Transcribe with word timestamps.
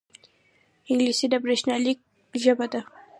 انګلیسي 0.89 1.25
د 1.29 1.33
بریښنالیک 1.43 1.99
ژبه 2.43 2.65
ده 2.73 2.81